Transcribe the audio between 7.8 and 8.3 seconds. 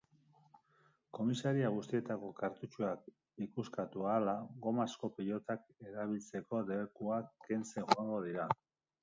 joango